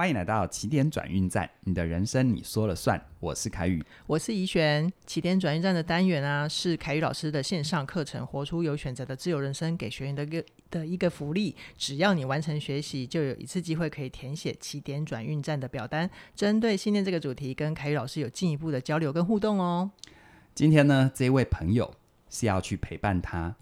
[0.00, 2.98] 欢迎来到起点转运站，你的人生你说了算。
[3.18, 4.90] 我是凯宇，我是怡璇。
[5.04, 11.54] 起点转运站的单元啊，是凯宇老师的线上课程《活出有选择的自由人生》给学员的一个的一个福利。
[11.76, 19.90] 只要你完成学习，就有一次机会可以填写起点转运站的表单，针对信念这个主题，跟凯宇老师有进一步的交流跟互动哦。
[20.54, 21.94] 今天呢，这位朋友
[22.30, 23.54] 是要去陪伴他。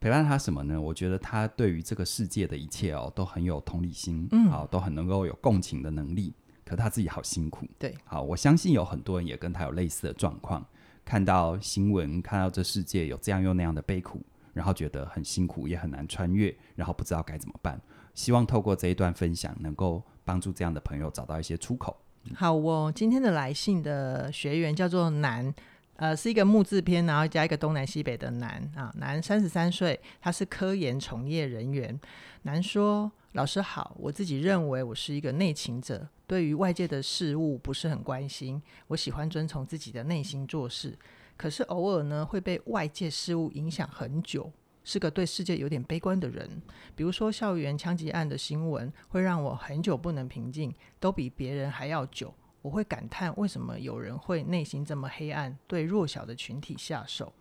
[0.00, 0.80] 陪伴他什么呢？
[0.80, 6.34] 我觉得他对于这个世界的一切哦，都很有同理心，嗯，好，都很能够有共情的能力。
[6.64, 10.64] 可他自己好辛苦，对，好，我相信有很多人也跟他有类似的状况，
[11.04, 14.22] 看到新闻，看到这世界有这样又那样的悲苦，
[14.54, 17.78] 然后觉得很辛苦，也很难穿越，然后不知道该怎么办。
[18.14, 21.96] 希望透过这一段分享，能够帮助这样的朋友找到一些出口。
[22.34, 25.52] 好哦，今天的来信的学员叫做南。
[26.00, 28.90] 呃，是一个木字边，然后加一个东南西北的南啊。
[28.96, 32.00] 南三十三岁，他是科研从业人员。
[32.40, 38.62] 南说：“老师好，我自己认为我是一个内倾者，对于外界的事物不是很关心。
[38.86, 40.98] 我喜欢遵从自己的内心做事，
[41.36, 44.50] 可是偶尔呢会被外界事物影响很久，
[44.82, 46.48] 是个对世界有点悲观的人。
[46.96, 57.32] 比如说校园枪击案的新闻，会让我很久不能平静，都比别人还要久。”我会感叹，为什么有人会内心这么黑暗，对弱小的群体下手？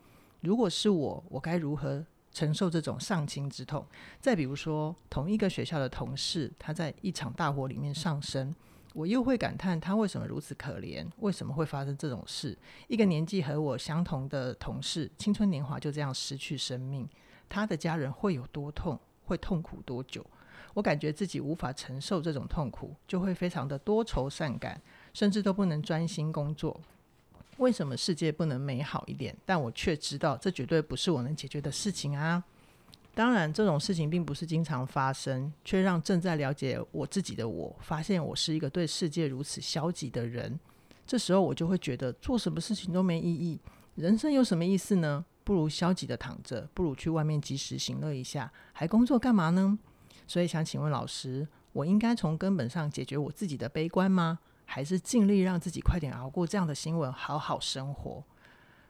[0.42, 3.86] 如果是我，我该如何承受这种丧亲之痛？
[4.22, 8.56] 再比如说，同一个学校的同事，他在一场大火里面丧生，
[8.94, 11.06] 我又会感叹他为什么如此可怜？
[11.18, 12.58] 为什么会发生这种事？
[12.88, 17.06] 一个年纪和我相同的同事，青春年华就这样失去生命，
[17.50, 18.98] 他的家人会有多痛？
[19.26, 20.26] 会痛苦多久？
[20.74, 24.80] 我感觉自己无法承受这种痛苦，就会非常的多愁善感。
[25.14, 26.80] 甚至都不能专心工作。
[27.58, 29.36] 为什么世界不能美好一点？
[29.46, 32.44] 但我却知道，这绝对不是我能解决的事情啊！
[33.14, 40.58] 当然，这种事情并不是经常发生，却让正在了解我自己的我发现，我是一个对世界如此消极的人。
[41.06, 43.60] 这时候，我就会觉得做什么事情都没意义，
[43.96, 45.26] 人生有什么意思呢？
[45.44, 49.78] 不如消极的躺着，不如去外面及时行乐一下，还工作干嘛呢？
[50.26, 54.40] 所以，想请问老师，我应该从根本上解决我自己的悲观吗？
[54.72, 58.24] 还是尽力让自己快点熬过这样的新闻，好好生活。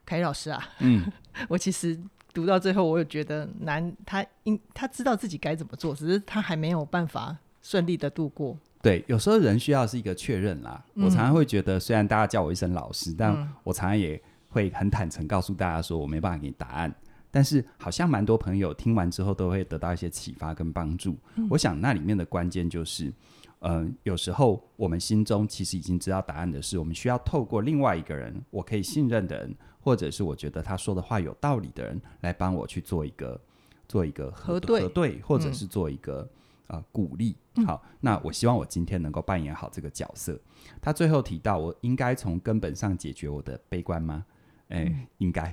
[0.05, 1.09] 凯宇老师啊，嗯，
[1.47, 1.97] 我其实
[2.33, 8.57] 读到最后，我也觉得难，他应他知道自己该怎么做，只是他还没有办法顺利的度过。
[8.81, 10.83] 对，有时候人需要是一个确认啦。
[10.95, 13.31] 嗯、我常常会觉得，虽然大家叫我一声老师，但
[13.63, 16.93] 我常常也会很坦诚告诉大家说，我没办法给你答案。
[17.31, 21.17] 但是好像蛮多朋友听完之后，都会得到一些启发跟帮助。
[21.35, 23.13] 嗯、我想那里面的关键就是。
[23.59, 33.39] 嗯、呃，有时候我们心中其实已经知道答案的是，我们需要透过另外一个人，我可以信任的人，或者是我觉得他说的话有道理的人，来帮我去做一个
[33.87, 36.21] 做一个核，对，核对，或者是做一个
[36.67, 37.35] 啊、嗯呃、鼓励。
[37.65, 40.39] 好，那我希望我今天能够扮演好这个角色。
[40.79, 44.25] 他最后提到，我应该从根本上解决我的悲观吗？
[44.69, 45.51] 哎、欸，应该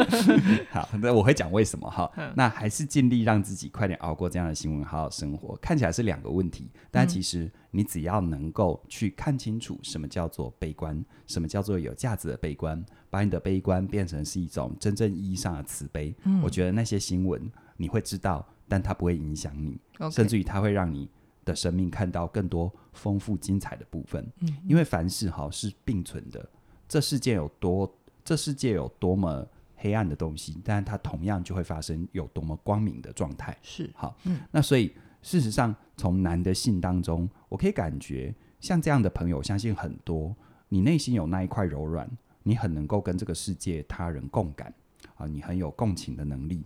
[0.72, 2.10] 好，那我会讲为什么哈。
[2.34, 5.54] 那还是尽力让自己快点熬过这样的新闻，好好生活。
[5.56, 16.16] 看起来是两个问题，但其实你只要能够去看清楚什么叫做悲观，什么叫做有价值的悲观，把你的悲观变成是一种真正意义上的慈悲。
[16.24, 19.78] 嗯、我觉得那些新闻你会知道，但它不会影响你.
[20.10, 21.10] 甚至于它会让你
[21.44, 24.26] 的生命看到更多丰富精彩的部分。
[24.40, 26.48] 嗯、因为凡事哈是并存的，
[26.88, 27.94] 这世界有多。
[28.26, 33.56] 这世界有多么黑暗的东西，但它同样就会发生有多么光明的状态。
[33.62, 34.92] 是好，嗯，那所以
[35.22, 40.34] 事实上，从男的信当中，我可以感觉，像这样的朋友，相信很多，
[40.68, 42.10] 你内心有那一块柔软，
[42.42, 44.74] 你很能够跟这个世界他人共感
[45.14, 46.64] 啊，你很有共情的能力。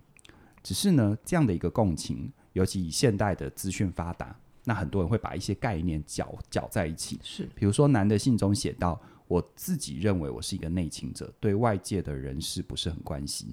[0.63, 7.19] 只是呢，这样的一个共情，尤其以现代的资讯发达，那很多人会把一些概念搅搅在一起。
[7.21, 8.99] 是，比如说男的信中写到。
[9.31, 13.47] 我自己认为我是一个内倾者，对外界的人事不是很关心。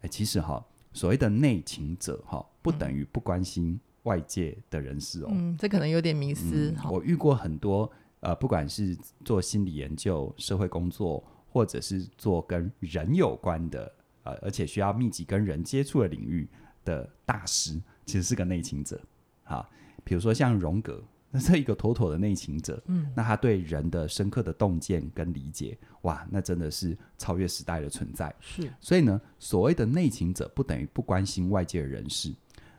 [0.00, 5.28] 哎，其实哈，所谓的内倾者哈，不等于不关心外界的人事哦。
[5.30, 6.72] 嗯，这可能有点迷思。
[6.74, 8.96] 嗯，我遇过很多呃，不管是
[9.26, 13.92] 做心理研究、社会工作，或者是做跟人有关的
[14.22, 16.48] 呃，而且需要密集跟人接触的领域
[16.82, 18.98] 的大师，其实是个内倾者。
[19.42, 19.68] 哈，
[20.02, 21.04] 比如说像荣格。
[21.34, 28.32] 那这一个妥妥的内情者，嗯，那他对人的深刻的洞见跟理解，哇，那真的是超越时代的存在。
[28.38, 32.32] 是，所以呢，所谓的内情者不等于不关心外界的人事，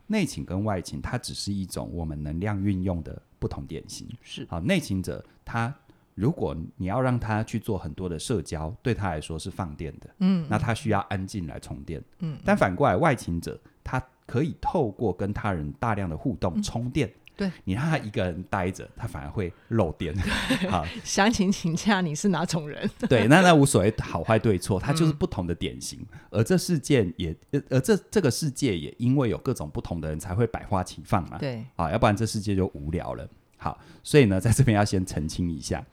[0.08, 4.08] 内情跟外情，它只是一种我们能量运用的不同典型。
[4.22, 5.76] 是，好，内情者他
[6.14, 17.14] 如果你要让他去做很多的社交，对他来说是放电的，嗯，那他需要安静来充电，嗯，但反过来外勤者，他可以透过跟他人大量的互动充电。
[17.36, 20.16] 对，你让他一个人待着，他反而会漏电。
[20.70, 22.90] 好，详情请假你是哪种人？
[23.10, 26.00] 对，那那无所谓好坏对错，他就是不同的典型。
[26.12, 27.36] 嗯、 而这世界也，
[27.70, 31.38] 而这这个世界也因为有各种不同的人才会百花齐放嘛。
[31.38, 33.28] 对，啊，要不然这世界就无聊了。
[33.58, 35.84] 好，所以呢，在这边要先澄清一下。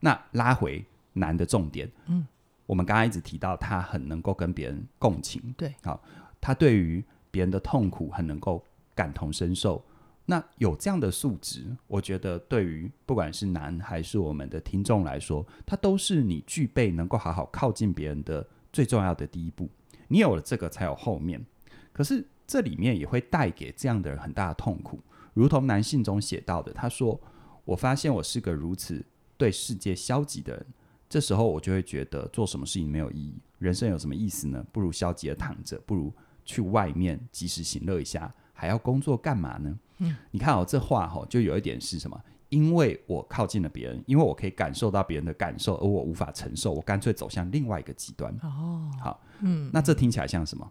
[0.00, 0.84] 那拉回
[1.14, 2.26] 难的重点，嗯，
[2.66, 6.02] 我们刚刚一直提到他很能够跟别人共情，对，好，
[6.40, 8.64] 他对于别人的痛苦很能够
[8.94, 9.82] 感同身受。
[10.24, 19.68] 那有这样的素质，我觉得对于不管是男还是我们的听众来说，它都是你具备能够好好靠近别人的最重要的第一步。
[20.06, 21.44] 你有了这个，才有后面。
[21.92, 25.00] 可是这里面也会带给这样的人很大的痛苦，
[25.34, 27.20] 如同男性中写到的，他说
[27.66, 29.04] ：“我发现我是个如此
[29.36, 30.66] 对世界消极的人，
[31.08, 34.64] 这时候我就会觉得做什么事情没有意义，人生有什么意思呢？
[34.72, 36.12] 不如消极的躺着，不如
[36.44, 42.20] 去外面及时行乐一下，还要工作干嘛呢？”嗯，你看哦，这话哈，就有一点是什么？
[42.48, 48.30] 因为我靠近了别人，因为我可以感受到别人的感受，而我无法承受，我干脆走向另外一个极端。
[48.42, 50.70] 哦，好，嗯，那这听起来像什么？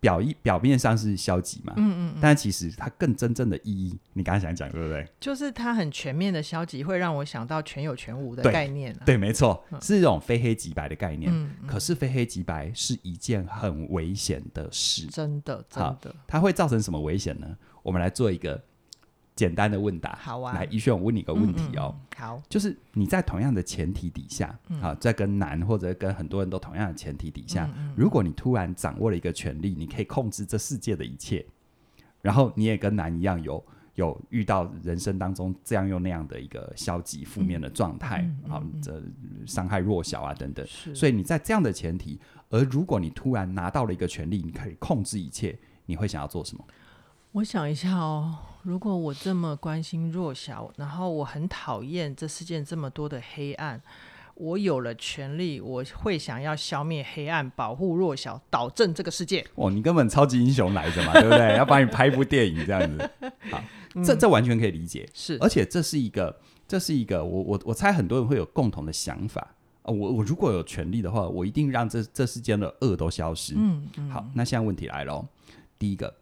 [0.00, 5.06] 表意表面上是消极嘛，嗯嗯，嗯，但其实它更真正的意义，你刚才想讲对不对？
[5.18, 9.14] 就是它很全面的消极，会让我想到全有全无的概念，啊对。
[9.14, 11.32] 对，没错，是一种非黑即白的概念。
[11.32, 16.14] 嗯嗯，可是非黑即白是一件很危险的事，真的，真的。
[16.26, 17.56] 它会造成什么危险呢？
[17.82, 18.62] 我们来做一个
[19.36, 20.18] 简单的问答。
[20.20, 21.94] 好啊，来，一轩，我问你一个问题哦。
[21.94, 31.44] 嗯嗯、好，就是你在同样的前提底下，嗯、啊，在跟男或者跟很多人都同样的前提底下，嗯嗯、如果你突然掌握了一个权利，你可以控制这世界的一切，
[32.22, 33.62] 然后你也跟男一样有
[33.96, 39.02] 有遇到人生当中这样又那样的一个消极负面的状态，嗯这
[39.46, 40.66] 伤害弱小啊等等。
[40.94, 42.18] 所以你在这样的前提，
[42.48, 46.64] 而如果你突然拿到了一个权利，你可以控制一切，你会想要做什么？
[47.36, 53.78] 我想一下哦，如果我这么关心弱小，然后我很讨厌这世界这么多的黑暗，
[54.36, 59.46] 我有了权利，我会想要消灭黑暗，保护弱小，导正这个世界。
[59.54, 61.56] 哦，你根本超级英雄来着嘛，对不对？
[61.58, 63.10] 要帮你拍一部电影这样子，
[63.50, 63.62] 好，
[63.94, 65.06] 嗯、这这完全可以理解。
[65.12, 66.34] 是，而且这是一个，
[66.66, 69.46] 这是一个，我我我猜很多人会有共同的想法
[69.82, 69.92] 啊。
[69.92, 73.52] 我我如果有权利的话，我一定让这这世间的恶都消失。
[73.58, 75.22] 嗯，嗯好，那现在问题来了，
[75.78, 76.14] 第一个。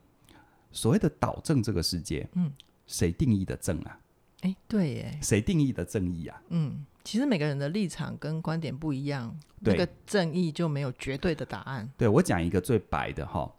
[0.75, 2.53] 所谓的导正这个世界，嗯，
[2.87, 3.99] 谁定义的正啊？
[4.41, 6.43] 哎、欸，对耶，谁定义的正义啊？
[6.49, 11.89] 嗯，其实每个人的立场跟观点不一样，对这个正义就没有绝对的答案。
[11.97, 13.51] 对，我讲一个最白的哈，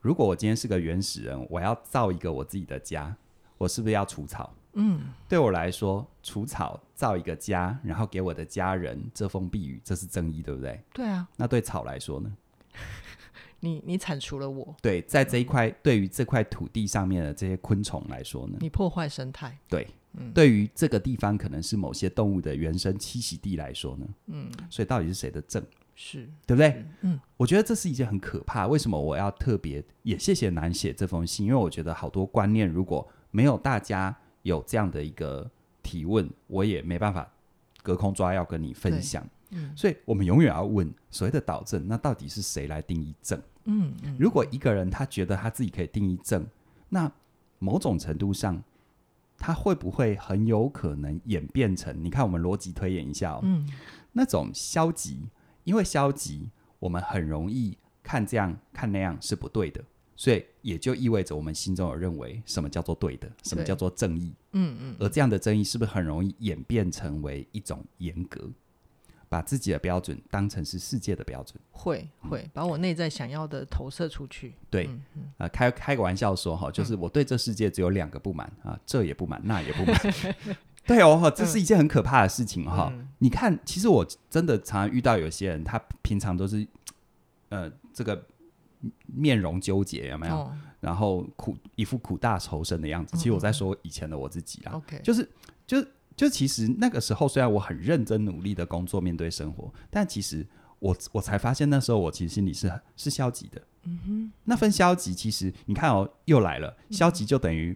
[0.00, 3.16] 如果我今天是个原始人，我要造一个我自己的家，
[3.56, 4.52] 我是不是要除草？
[4.74, 10.80] 嗯，对我来说，除草造一个家，然后给我的家人遮风避雨，这是正义，对不对？
[10.92, 11.26] 对啊。
[11.36, 12.36] 那对草来说呢？
[13.60, 25.64] 你你铲除了我，对，在这一块对于这块土地上面的这些昆虫来说呢，你破坏生态，对，嗯，对于这个地方可能是某些动物的原生栖息地来说呢，嗯，所以到底是谁的正？
[26.02, 26.82] 是对不对？
[27.02, 28.66] 嗯，我觉得这是一件很可怕。
[28.66, 31.44] 为什么我要特别也谢谢南写这封信？
[31.44, 35.50] 因为我觉得好多观念如果没有大家有这样的一个
[35.82, 37.30] 提问，我也没办法
[37.82, 39.28] 隔空抓药跟你分享。
[39.50, 43.40] 嗯，所以我们永远要问所谓的导正，那到底是谁来定义正？
[43.64, 46.46] 嗯，嗯，如果一个人他觉得他自己可以定义正，
[46.88, 47.10] 那
[47.58, 48.62] 某种程度上，
[49.38, 51.94] 他会不会很有可能演变成？
[52.02, 53.68] 你看，我们逻辑推演一下哦，嗯，
[54.12, 55.28] 那种消极，
[55.64, 59.84] 因为消极，我们很容易看这样看那样是不对的，
[60.16, 64.32] 所以也就意味着我们心中有认为什么叫做对的，什么叫做正义？
[64.52, 68.50] 嗯嗯，而这样的正义是不是很容易演变成为一种严格？
[69.30, 74.52] 把自己的标准当成是世界的标准，会会把我内在想要的投射出去。
[74.68, 79.96] 对，啊、嗯嗯呃，开开个玩笑说哈，就是我对这世界只有两个不满啊， 这也不满，那也不满。
[80.84, 82.90] 对哦，这是一件很可怕的事情哈。
[82.92, 86.66] 嗯、你看，其实我真的常常遇到有些人，他平常都是
[87.50, 88.20] 呃这个
[89.06, 90.34] 面容纠结，有没有？
[90.34, 93.16] 哦、然后苦一副苦大仇深的样子。
[93.16, 95.30] 其实我在说以前的我自己啦，OK，、嗯、就是
[95.68, 95.88] 就是。
[96.20, 100.46] 就其实那个时候，虽然我很认真努力的工作，面对生活，但其实
[100.78, 103.62] 我我才发现，那时候我其实心里是是消极的。
[103.84, 107.74] 嗯哼，那份消极，其实你看哦，又来了，消极就等于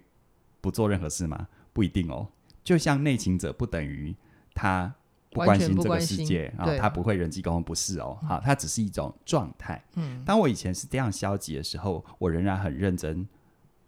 [0.60, 1.48] 不做任何事吗？
[1.72, 2.28] 不一定哦。
[2.62, 4.14] 就像内勤者不等于
[4.52, 4.94] 他
[5.30, 8.18] 不关心这个世界啊，他不会人际沟通，不是哦。
[8.28, 9.82] 好，他只是一种状态。
[9.94, 13.26] 嗯，当我以前是这样消极的时候，我仍然很认真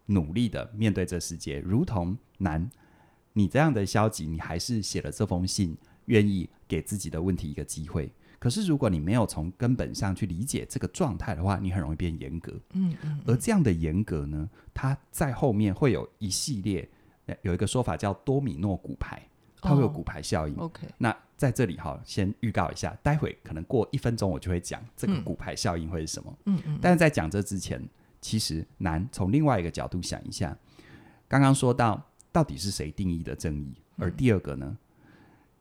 [0.06, 2.70] 努力的面对这世界，如同男。
[3.36, 5.76] 你这样的消极，你还是写了这封信，
[6.06, 8.10] 愿意给自己的问题一个机会。
[8.38, 12.50] 可是，如果你没有从根本上去理解这个状态的话，你很容易变严格。
[12.72, 13.20] 嗯，嗯，嗯。
[13.26, 16.88] 而这样的严格呢，它在后面会有一系列
[17.42, 19.22] 有一个说法叫多米诺骨牌，
[19.60, 20.54] 它会有骨牌效应。
[20.54, 26.38] 哦、OK，那在这里哈，先预告一下，待会可能过一分钟我就会讲这个骨牌效应会是什么。
[26.46, 26.78] 嗯嗯。
[26.80, 27.86] 但是在讲这之前，
[28.22, 30.56] 其实难从另外一个角度想一下，
[31.28, 32.02] 刚刚说到
[32.36, 33.74] 到底是谁定义的正义？
[33.96, 34.76] 而第二个呢？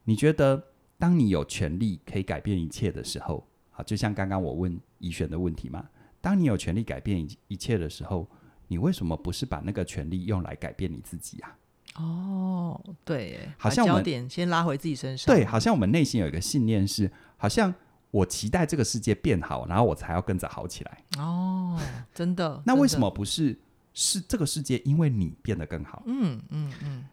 [0.03, 0.61] 你觉得
[0.97, 5.87] 当你有权利可以改变一切的时候，好，就像刚刚我问怡璇的问题嘛，
[6.19, 8.27] 当你有权利改变一一切的时候。
[8.67, 11.55] 你为什么不是把那个权利用来改变你自己啊？
[11.97, 15.31] 哦，对，好像我们焦点先拉回自己身上。
[15.31, 17.71] 对，好像我们内心有一个信念是，好像
[18.09, 21.03] 我期待这个世界变好，然后我才要跟着好起来。
[21.19, 21.79] 哦，
[22.11, 22.59] 真的。
[22.65, 23.55] 那为什么不是？
[23.95, 26.03] 是这个世界因为你变得更好？
[26.05, 27.05] 嗯嗯嗯。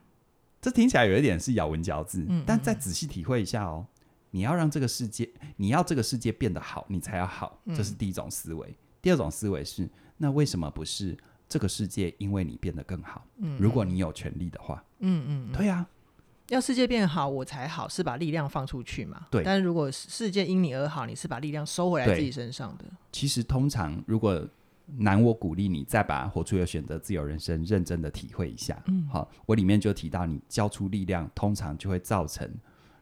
[0.61, 3.87] 这听起来有一点是咬文嚼字，嗯，但再仔细体会一下哦，
[4.33, 8.77] 你要让这个世界，你要这个世界变得好，你才要好，这是第一种思维。
[9.01, 11.17] 第二种思维是，那为什么不是？
[11.49, 15.87] 这个世界因为你变得更好，嗯，如果你有权利的话，嗯嗯，对啊，
[16.49, 19.27] 要世界变好我才好，是把力量放出去嘛？
[19.31, 19.43] 对。
[19.43, 22.85] 但是如果世界因你而好，你是把力量收回来自己身上的。
[23.11, 24.49] 其实通常，如果
[24.97, 28.83] 难，我鼓励你再把活出有选择自由人生认真的体会一下。
[28.87, 32.49] 嗯，好，我里面就提到，你交出力量，通常就会造成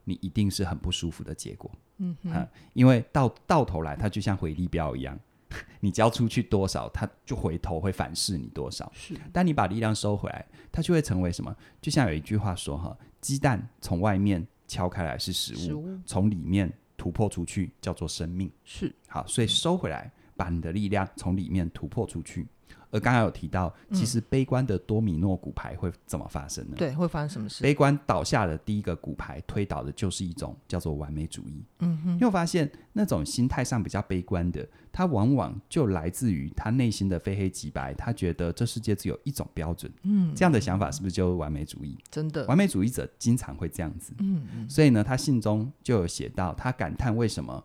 [0.04, 1.70] 你一定是很不舒服的结果。
[1.99, 5.18] 嗯哼，因为到到头来，它就像回力镖一样。
[5.80, 8.88] 你交出去多少，它就回头会反噬你多少。
[8.94, 11.52] 是，但你把力量收回来，它就会成为什么？
[11.82, 22.47] 就像有一句话说：“哈，鸡蛋从外面敲开来是食物，食物从里面突破出去叫做生命。”是，好，所以收回来，把你的力量从里面突破出去。
[22.92, 26.75] 而刚刚有提到，其实悲观的多米诺骨牌会怎么发生呢？
[26.76, 27.62] 对，会发生什么事？
[27.62, 31.62] 悲观倒下的第一个骨牌推倒的就是一种叫做完美主义。
[31.78, 39.92] 嗯哼，因为我发现那种心态上比较悲观的，他往往就来自于他内心的非黑即白，他觉得这世界只有一种标准。
[40.02, 41.97] 嗯，这样的想法是不是就是完美主义？
[42.11, 44.12] 真的，完美主义者经常会这样子。
[44.18, 47.64] 嗯嗯，所以呢，他信中就有写到，他感叹为什么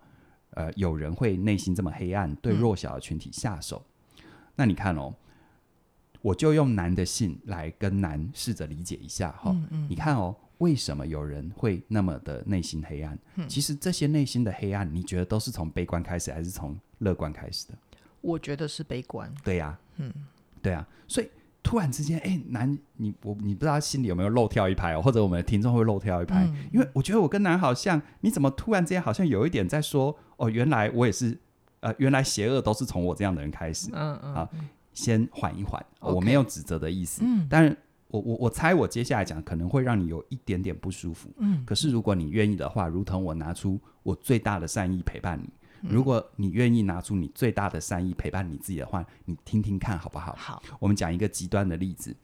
[0.56, 3.86] 呃有人会内心这么黑暗，对弱小的群体下手。
[4.18, 4.24] 嗯、
[4.56, 5.14] 那你看哦。
[6.22, 13.16] 我就用男的信来跟男试着理解一下哈、嗯嗯，你看哦，为什么有人会那么的内心黑暗？
[13.36, 17.76] 嗯、其实这些内心的黑暗，你觉得都是从悲观开始，还是从乐观开始的？
[18.22, 19.32] 我觉得是悲观。
[19.44, 20.12] 对呀、啊，嗯，
[20.64, 21.30] 对啊，所以
[21.62, 31.38] 突然之间，哎，男，你我你不知道心里有没有漏跳一拍哦，或者我们的听众会漏跳一拍、嗯，因为我觉得我跟男好像，你怎么突然之间好像有一点在说，哦，原来我也是，
[31.80, 34.50] 呃，原来邪恶都是从我这样的人开始，嗯嗯，好。
[34.94, 37.22] 先缓一缓我没有指责的意思。
[37.22, 37.78] 嗯，但是
[38.08, 41.30] 我我我猜我接下来讲可能会让你有一点点不舒服。
[41.36, 45.50] 嗯，可是如果你愿意的话，如同我拿出我最大的善意陪伴你，
[45.82, 50.34] 嗯、如果你愿意拿出你最大的善意陪伴你自己的话，你听听看好不好？
[50.40, 52.16] 好，我们讲一个极端的例子，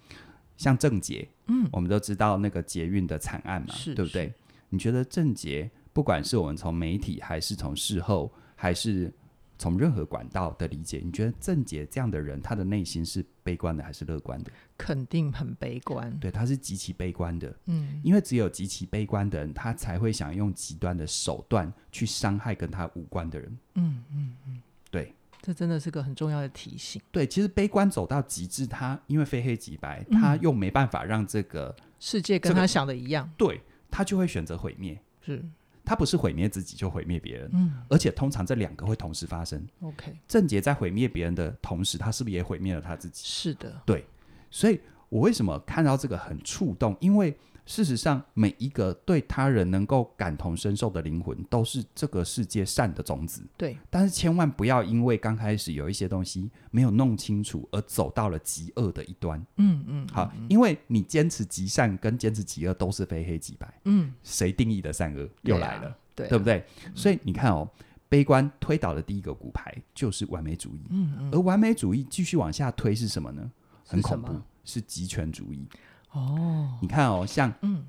[0.55, 4.33] 像郑捷，嗯，我们都知道那个捷运的惨案嘛，对不对？
[4.69, 9.11] 你觉得郑捷，不管是我们从媒体，还是从事后，还是
[9.57, 14.51] 从任何管道的理解，你觉得郑杰这样的人，他的内心是悲观的还是乐观的？
[14.77, 16.11] 肯定很悲观。
[16.19, 17.53] 对，他是极其悲观的。
[17.65, 23.57] 嗯，因为只有极其悲观的人，他才会想用极端的手段去伤害跟他无关的人。
[23.75, 26.99] 嗯嗯嗯，对，这真的是个很重要的提醒。
[27.11, 34.99] 对，其实悲观走到极致，他因为非黑即白，他又没办法让这个世界跟他想的一样，这个、对，他就会选择毁灭。
[35.23, 35.43] 是。
[35.91, 39.61] 他不是毁灭自己就毁灭别人，嗯，而且通常这两个会同时发生。
[39.81, 43.21] OK，郑杰在毁灭别人的同时，他是不是也毁灭了他自己？
[43.25, 44.05] 是的，对。
[44.49, 44.79] 所以
[45.09, 46.95] 我为什么看到这个很触动？
[47.01, 53.43] 因为事实上，每一个对他人能够感同身受的灵魂，都是这个世界善的种子。
[53.55, 59.41] 对，但是千万不要因为刚开始有一些东西没有弄清楚，而走到了极恶的一端。
[59.57, 63.71] 嗯嗯，好，因为你坚持极善跟坚持极恶都是非黑即白。
[63.85, 65.95] 嗯，谁定义的善恶又来了？
[66.15, 66.65] 对啊，对啊，对不对？
[66.95, 67.69] 所以你看哦，
[68.09, 70.81] 悲观推倒的第一个骨牌就是完美主义。
[70.89, 73.49] 嗯嗯，而完美主义继续往下推是什么呢？
[73.85, 74.33] 很恐怖，
[74.65, 75.65] 是极权主义。
[76.11, 77.85] 哦，你看哦，像嗯。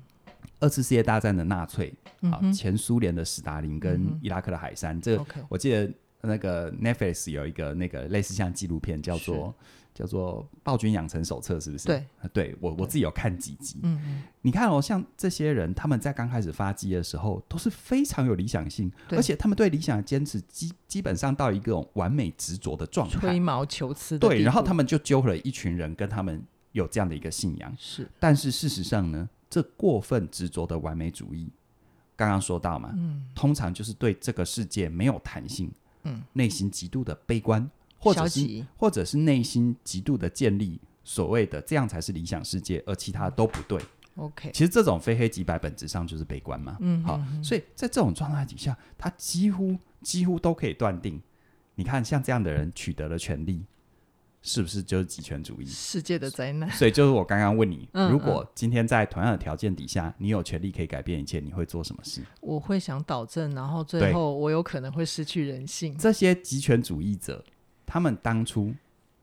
[0.59, 1.93] 二次世界大战的纳粹，
[2.31, 9.53] 好、嗯，前苏联的史达林跟伊拉克的海山，嗯、这个我记得那个 Netflix 有一个那个类似像纪录片，叫做
[9.93, 11.87] 叫做《暴君养成手册》，是不是？
[11.87, 13.81] 对，对我我自己有看几集。
[13.83, 24.17] 嗯嗯，你看哦，像这些人，他们在刚开始发迹的时候，都是非常有理想性，而且他们对理想的坚持基基本上到一个完美执着的状态，吹毛求疵。
[24.17, 26.41] 对，然后他们就揪了一群人跟他们。
[26.73, 27.73] 有这样的一个信仰。
[27.79, 31.49] 是，但是事实上呢，这过分执着的完美主义，
[32.15, 35.71] 刚刚说到嘛，嗯，通常就是对这个世界没有弹性，
[36.03, 43.81] 嗯，内心极度的悲观，或者是或者是内心极度的建立所谓的这样才是理想世界，而其他都不对。
[44.15, 46.77] OK，其实这种非黑即白本质上就是悲观嘛。
[46.81, 51.19] 嗯，好，所以在这种状态底下，他几乎几乎都可以断定，
[51.73, 53.65] 你看像这样的人取得了权力，
[54.43, 55.65] 是不是就是极权主义？
[55.65, 56.69] 世界的灾难。
[56.69, 62.21] 所以就是我刚刚问你，如果今天在同样的条件底下，你有权利可以改变一切，你会做什么事？
[62.41, 65.97] 我会想导正，然后最后我有可能会失去人性。
[65.97, 67.43] 这些极权主义者，
[67.87, 68.71] 他们当初。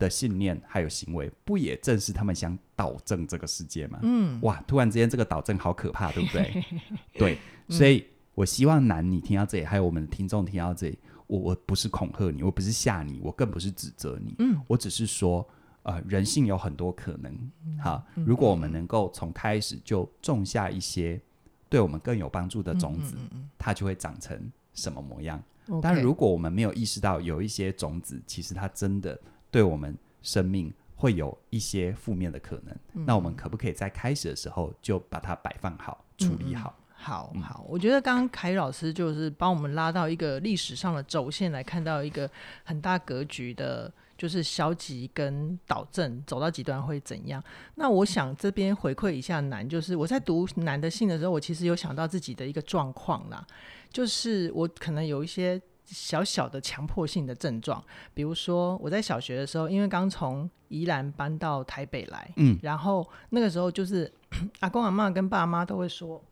[0.01, 3.99] 的信念还有行为，不也正是他们想导正这个世界吗？
[4.01, 6.65] 嗯，哇，突然之间这个导正好可怕，对不对？
[7.13, 10.99] 对，所以我希望男你听到这里，还有我们的听众听到这里，
[11.31, 15.49] 我我不是恐吓你，我不是吓你，我更不是指责你，嗯，我只是说，
[15.85, 21.21] 呃，人性有很多可能，好，如果我们能够从开始就种下一些
[21.69, 23.15] 对我们更有帮助的种子，
[23.57, 25.41] 它就会长成什么模样。
[25.81, 29.19] 但如果我们没有意识到有一些种子，其实它真的。
[29.53, 36.73] 对我们生命会有一些负面的可能，嗯，那我们可不可以在开始的时候就把它摆放好，嗯、处理好？
[37.03, 42.31] 好好，我觉得刚刚凯宇老师就是帮我们拉到一个历史上的轴线来看到一个
[42.63, 47.43] 很大格局的，就是消极跟导正走到极端会怎样？
[47.77, 53.45] 那我想这边回馈一下男，就是我在读男的信的时候，我其实有想到自己的一个状况啦，
[53.91, 55.61] 就是我可能有一些。
[55.93, 57.83] 小小的强迫性的症状，
[58.15, 64.09] 比如说我在小学的时候，因为刚从宜兰搬到台北来，嗯，然后那个时候就是
[64.61, 66.23] 阿公阿妈跟爸妈都会说，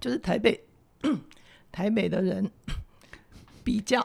[0.00, 0.60] 就是台北
[1.72, 2.50] 台北的人
[3.64, 4.04] 比较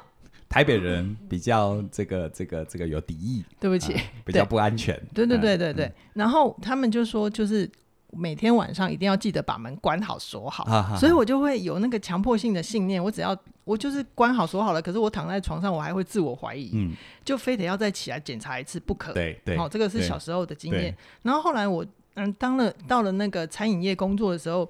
[0.49, 7.69] 台北人比较这个这个这个有敌意，对不起，啊，比较不安全，对对对对对，嗯，然后他们就说就是。
[8.15, 16.93] 每天晚上一定要记得把门关好锁好，所以我就会有那个强迫性的信念，我只要我就是关好锁好了，可是我躺在床上，我还会自我怀疑，嗯，
[17.25, 19.13] 就非得要再起来检查一次不可。
[19.13, 20.95] 对对，好，这个是小时候的经验。
[21.23, 21.83] 然后后来我
[22.13, 24.69] 嗯当了到了那个餐饮业工作的时候，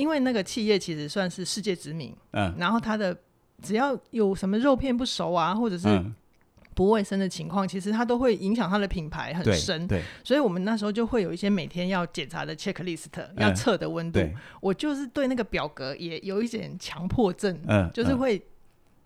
[0.00, 3.16] 因为那个企业其实算是世界知名，嗯，然后它的
[3.62, 6.14] 只要有什么肉片不熟啊，或者是、嗯。
[6.72, 9.86] 不卫生的情况，其实它都会影响它的品牌很深。
[9.86, 14.32] 对，对，所以我们那时候就会有一些每天要检查的 checklist，要测的温度，嗯。
[14.62, 18.40] 我就是对那个表格也有一点强迫症，嗯，就是会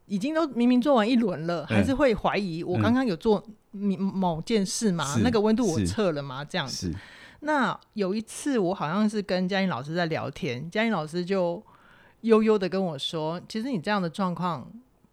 [0.07, 5.13] 已经都明明做完一轮了，嗯，还是会怀疑我刚刚有做某件事吗？
[5.17, 6.45] 嗯，那个温度我测了吗？
[6.45, 6.95] 这样子。
[7.45, 11.63] 那有一次我好像是跟嘉颖老师在聊天，嘉颖老师就
[12.23, 14.71] 悠悠的跟我说：“其实你这样的状况。”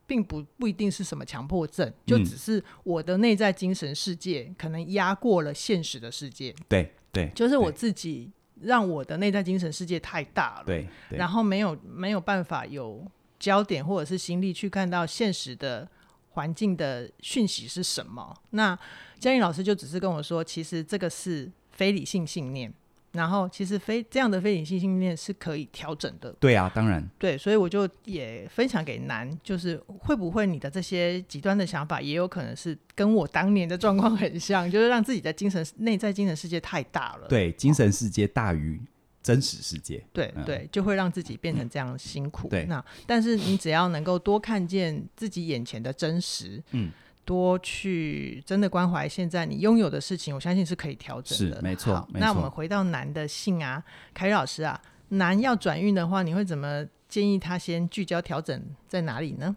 [0.08, 6.54] 并不不一定是什么强迫症，就只是我的内在精神世界可能压过了现实的世界。
[6.68, 10.64] 对对，就是我自己让我的内在精神世界太大了。
[10.66, 15.88] 对，然后没有没有办法有焦点或者是心力去看到现实的
[16.32, 18.36] 环境的讯息是什么。
[18.50, 18.78] 那
[19.18, 21.50] 嘉颖老师就只是跟我说，其实这个是
[21.82, 22.72] 非理性信念。
[23.14, 26.32] 然后，其实非这样的非理性信念是可以调整的。
[26.40, 27.04] 对啊，当然。
[27.18, 37.28] 对，所以我就也分享给男，就是会不会你的这些极端的想法，也有可能是跟我当年的状况很像， 就是让自己的精神内在精神世界太大了。
[37.28, 38.80] 对，精神世界大于
[39.24, 40.02] 真实世界。
[40.14, 42.48] 对、嗯、对，就会让自己变成这样辛苦。
[42.48, 46.92] 对，那但是你只要能够多看见自己眼前的真实，嗯。
[47.24, 51.56] 多去真的关怀现在你拥有的事情，我相信是可以调整的。
[51.56, 52.08] 是，没错。
[52.14, 59.56] 那我们回到男的信啊，凯宇老师啊，男要转运的话，你会怎么建议他先聚焦调整在哪里呢？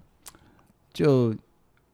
[0.93, 1.35] 就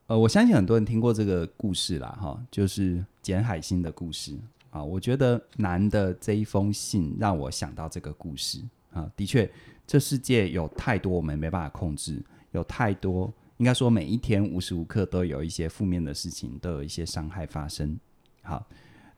[0.06, 4.36] 呃，我相信很多人听过这个故事啦，哈，就是简海星的故事
[4.70, 4.82] 啊。
[4.82, 8.60] 我觉得男的这一封信让我想到这个故事
[8.92, 9.08] 啊。
[9.16, 9.50] 的确，
[9.86, 13.32] 这世界有太多我们没办法控制，有太多。
[13.60, 18.00] 应该说，每一天无时无刻都有一些负面的事情，都有一些伤害发生。
[18.42, 18.66] 好，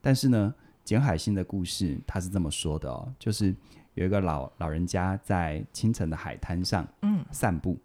[0.01, 0.53] 但是呢，
[0.83, 3.55] 简海星的故事他是这么说的哦，就是
[3.95, 7.79] 有一个老老人家在清晨的海滩上，嗯，散步，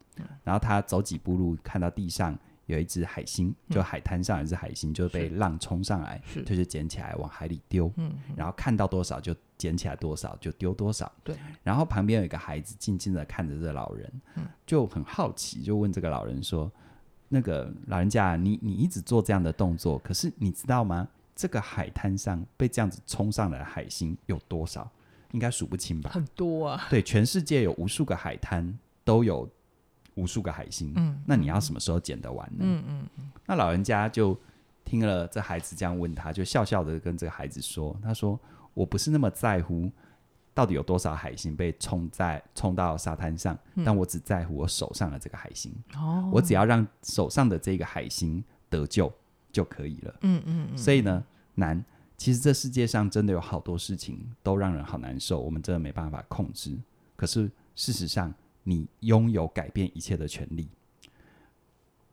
[0.43, 2.35] 然后他走几步路，看到地上
[2.67, 9.35] 有一只海星，就海滩上有一只海星，就被浪冲上来，就就捡起来往海里丢，嗯，然后看到多少就。
[9.57, 11.11] 捡起来多少就丢多少。
[11.23, 11.35] 对。
[11.63, 16.71] 然后旁边有一个孩子静静的看着这个老人，嗯，就很好奇，就问这个老人说
[17.27, 21.07] ：“那个老人家，你你一直做这样的动作，可是你知道吗？
[21.35, 24.87] 这个海滩上被这样子冲上来的海星有多少？
[25.31, 26.11] 应该数不清吧？
[26.11, 26.85] 很多啊。
[26.91, 29.49] 对，全世界有无数个海滩，都有
[30.17, 30.91] 无数个海星。
[30.97, 31.17] 嗯。
[31.25, 32.57] 那你要什么时候捡得完呢？
[32.59, 33.31] 嗯嗯嗯。
[33.45, 34.37] 那老人家就
[34.83, 38.37] 听了这孩子这样问他，就笑笑的跟这个孩子说：“他说。”
[38.77, 39.91] 我不是那么在乎
[40.53, 45.73] 到底有多少海星被冲在冲到沙滩上，嗯，但我只在乎我手上的这个海星。
[45.95, 49.11] 哦，我只要让手上的这个海星得救
[49.51, 50.15] 就可以了。
[50.21, 50.77] 嗯嗯，嗯。
[50.77, 51.25] 所以呢，
[51.55, 51.83] 难，
[52.17, 56.77] 其实这世界上真的有好多事情都让人好难受，我们真的没办法控制。
[57.15, 58.31] 可是事实上，
[58.67, 60.67] 你拥有改变一切的权利。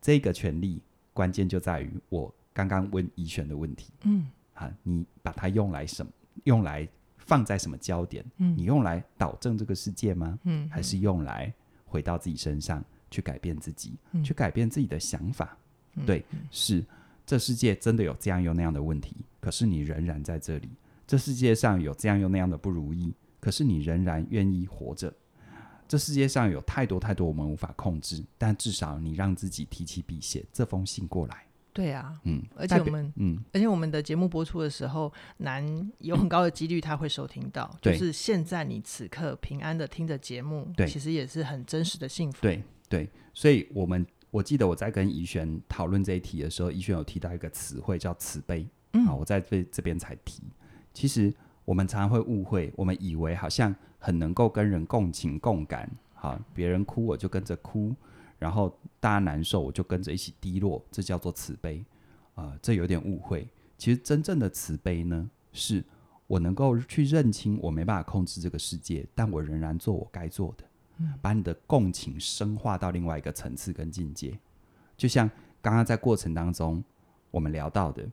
[0.00, 0.80] 这个权利
[1.12, 3.90] 关键就在于我刚刚问怡璇的问题。
[4.04, 6.12] 嗯，啊，你把它用来什么？
[6.44, 8.24] 用来放在什么焦点？
[8.36, 10.38] 嗯，你用来导正这个世界吗？
[10.44, 11.52] 嗯，还是用来
[11.86, 15.58] 回到自己身上去改变自己，嗯、去改变自己的想法？
[15.96, 16.84] 嗯、对，是。
[17.26, 20.68] 这世界真的有这样又那样的问题，可是你仍然在这里。
[21.04, 25.12] 这世界上有这样又那样的不如意，可是你仍然愿意活着。
[25.86, 31.44] 这世界上有太多太多我们无法控制，但至少你让自己提起笔写这封信过来。
[31.72, 37.68] 对啊，嗯，而且我们，嗯，而且我们的节目播出的时候，男有很高的几率他会收听到。
[37.82, 42.38] 嗯、就是现在你此刻平安的听着节目，对，其实也是很真实的幸福。
[42.42, 44.06] 对对，所以我们。
[44.30, 48.66] 我记得我在跟怡璇讨论这一题的时候，怡璇有提到一个词汇叫慈悲。
[48.92, 50.42] 嗯，啊，我在这这边才提。
[50.92, 51.32] 其实
[51.64, 53.72] 我们常常会误会，我们以为好像
[54.04, 57.94] 很能够跟人共情共感，好，别人哭我就跟着哭，
[58.38, 61.82] 然后大家难受我就跟着一起低落，这叫做慈悲。
[62.34, 63.48] 啊，呃，这有点误会。
[63.78, 65.82] 其实真正的慈悲呢，是
[66.26, 70.64] 我能够去认清我没办法控制这个世界，但我仍然做我该做的。
[71.22, 74.38] 把你的共情深化到另外一个层次跟境界，
[74.98, 75.30] 就像
[75.62, 76.84] 刚刚在过程当中
[77.30, 78.06] 我们聊到的，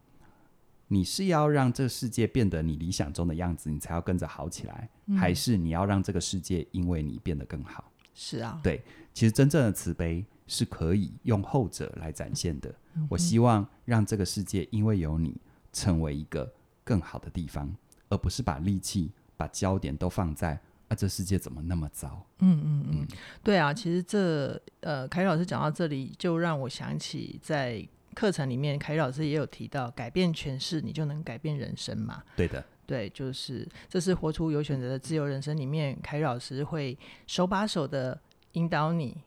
[0.94, 7.90] 你是要让这个世界变得你理想中的样子，你才要跟着好起来，嗯，还是你要让这个世界因为你变得更好？
[8.14, 12.76] 是啊，对，其实真正的慈悲是可以用后者来展现的。
[12.96, 15.40] 嗯，我希望让这个世界因为有你
[15.72, 17.74] 成为一个更好的地方，
[18.10, 20.60] 而不是把力气、把焦点都放在。
[20.90, 22.22] 啊，这世界怎么那么糟？
[22.40, 23.08] 嗯嗯嗯，
[23.42, 32.24] 对啊，其实这呃，凯宇老师讲到这里，就让我想起在课程里面，凯宇老师也有提到，改变诠释，你就能改变人生嘛。
[32.36, 36.98] 对的，对，就是这是活出有选择的自由人生里面，凯宇老师会
[37.28, 38.20] 手把手的
[38.54, 39.18] 引导你。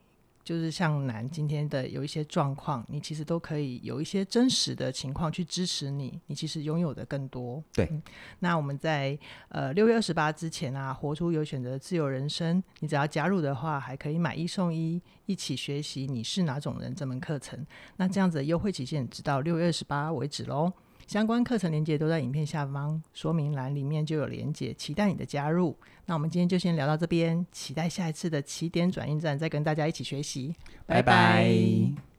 [0.45, 7.65] 就是像南今天的有一些状况，你其实都可以有一些真实的情况去支持你，你其实拥有的更多。
[7.73, 8.03] 对，嗯、
[8.41, 17.67] 那我们在呃六月二十八之前啊，活出有选择的自由人生，你只要加入的话，还可以买一送一，一起学习你是哪种人这门课程。
[17.97, 20.71] 那这样子的优惠期限直到六月二十八为止喽。
[21.07, 25.77] 相关课程连接都在影片下方说明栏里面就有连接，期待你的加入。
[26.07, 30.55] 那我们今天就先聊到这边，期待下一次的起点转运站再跟大家一起学习，
[30.87, 32.14] 拜拜。